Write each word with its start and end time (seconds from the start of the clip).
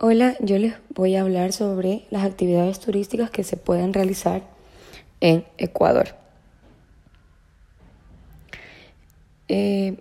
Hola, 0.00 0.36
yo 0.38 0.58
les 0.58 0.74
voy 0.90 1.16
a 1.16 1.22
hablar 1.22 1.52
sobre 1.52 2.04
las 2.10 2.24
actividades 2.24 2.78
turísticas 2.78 3.30
que 3.30 3.42
se 3.42 3.56
pueden 3.56 3.92
realizar 3.92 4.42
en 5.20 5.44
Ecuador. 5.56 6.14
Eh, 9.48 9.96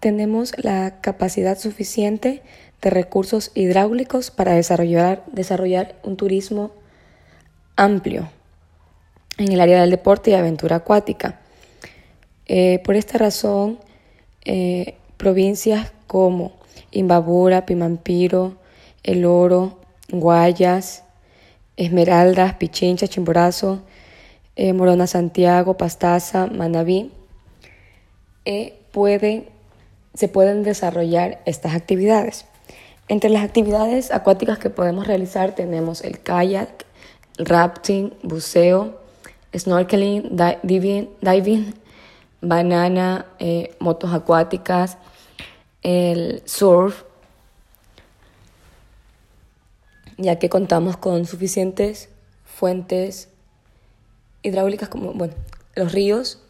tenemos 0.00 0.52
la 0.58 1.00
capacidad 1.00 1.58
suficiente 1.58 2.42
de 2.82 2.90
recursos 2.90 3.50
hidráulicos 3.54 4.30
para 4.30 4.52
desarrollar, 4.52 5.24
desarrollar 5.32 5.98
un 6.02 6.18
turismo 6.18 6.72
amplio 7.76 8.28
en 9.38 9.52
el 9.52 9.62
área 9.62 9.80
del 9.80 9.90
deporte 9.90 10.32
y 10.32 10.34
aventura 10.34 10.76
acuática. 10.76 11.40
Eh, 12.44 12.82
por 12.84 12.94
esta 12.94 13.16
razón, 13.16 13.78
eh, 14.44 14.96
provincias 15.16 15.92
como 16.06 16.57
Imbabura, 16.90 17.66
Pimampiro, 17.66 18.56
El 19.02 19.24
Oro, 19.24 19.78
Guayas, 20.10 21.04
Esmeraldas, 21.76 22.54
Pichincha, 22.54 23.06
Chimborazo, 23.06 23.82
eh, 24.56 24.72
Morona 24.72 25.06
Santiago, 25.06 25.76
Pastaza, 25.76 26.46
Manabí, 26.46 27.12
eh, 28.44 28.74
se 30.14 30.28
pueden 30.28 30.62
desarrollar 30.64 31.40
estas 31.44 31.74
actividades. 31.74 32.46
Entre 33.06 33.30
las 33.30 33.44
actividades 33.44 34.10
acuáticas 34.10 34.58
que 34.58 34.70
podemos 34.70 35.06
realizar 35.06 35.54
tenemos 35.54 36.02
el 36.02 36.20
kayak, 36.20 36.84
rafting, 37.38 38.12
buceo, 38.22 38.98
snorkeling, 39.56 40.36
diving, 40.62 41.08
diving 41.20 41.74
banana, 42.40 43.26
eh, 43.38 43.74
motos 43.78 44.12
acuáticas, 44.12 44.98
el 45.82 46.42
surf, 46.44 47.04
ya 50.16 50.38
que 50.38 50.48
contamos 50.48 50.96
con 50.96 51.26
suficientes 51.26 52.08
fuentes 52.44 53.28
hidráulicas 54.42 54.88
como 54.88 55.12
bueno, 55.12 55.34
los 55.74 55.92
ríos 55.92 56.40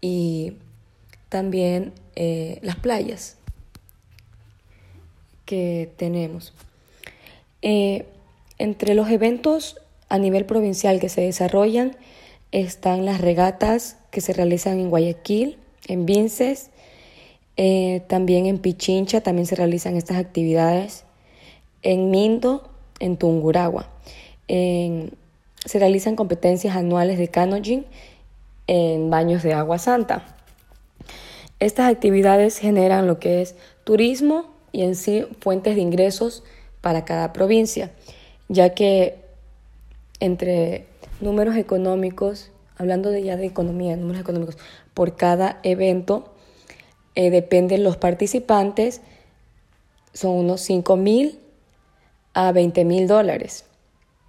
y 0.00 0.54
también 1.28 1.92
eh, 2.16 2.58
las 2.62 2.76
playas 2.76 3.36
que 5.44 5.92
tenemos. 5.96 6.54
Eh, 7.62 8.06
entre 8.58 8.94
los 8.94 9.10
eventos 9.10 9.76
a 10.08 10.18
nivel 10.18 10.46
provincial 10.46 11.00
que 11.00 11.08
se 11.08 11.20
desarrollan 11.20 11.96
están 12.52 13.04
las 13.04 13.20
regatas 13.20 13.96
que 14.10 14.20
se 14.20 14.32
realizan 14.32 14.78
en 14.78 14.90
Guayaquil, 14.90 15.58
en 15.86 16.06
Vinces, 16.06 16.70
eh, 17.62 18.00
también 18.06 18.46
en 18.46 18.56
Pichincha 18.56 19.20
también 19.20 19.44
se 19.44 19.54
realizan 19.54 19.94
estas 19.94 20.16
actividades. 20.16 21.04
En 21.82 22.10
Mindo, 22.10 22.70
en 23.00 23.18
Tunguragua. 23.18 23.86
se 24.48 25.78
realizan 25.78 26.16
competencias 26.16 26.74
anuales 26.74 27.18
de 27.18 27.28
canoeing 27.28 27.84
en 28.66 29.10
baños 29.10 29.42
de 29.42 29.52
agua 29.52 29.76
santa. 29.76 30.24
Estas 31.58 31.92
actividades 31.92 32.56
generan 32.56 33.06
lo 33.06 33.18
que 33.18 33.42
es 33.42 33.56
turismo 33.84 34.46
y 34.72 34.80
en 34.80 34.96
sí 34.96 35.26
fuentes 35.40 35.74
de 35.74 35.82
ingresos 35.82 36.42
para 36.80 37.04
cada 37.04 37.34
provincia, 37.34 37.90
ya 38.48 38.70
que 38.70 39.16
entre 40.18 40.86
números 41.20 41.56
económicos, 41.56 42.52
hablando 42.78 43.10
de 43.10 43.22
ya 43.22 43.36
de 43.36 43.44
economía, 43.44 43.96
números 43.96 44.22
económicos, 44.22 44.56
por 44.94 45.14
cada 45.14 45.60
evento, 45.62 46.32
eh, 47.20 47.28
dependen 47.28 47.84
los 47.84 47.98
participantes, 47.98 49.02
son 50.14 50.30
unos 50.30 50.62
5 50.62 50.96
mil 50.96 51.38
a 52.32 52.50
20 52.50 52.86
mil 52.86 53.06
dólares. 53.06 53.66